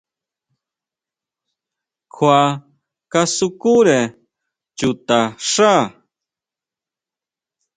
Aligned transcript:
Kjua 2.13 2.39
kasukúre 3.11 3.99
chuta 4.77 5.19
xá. 5.49 5.73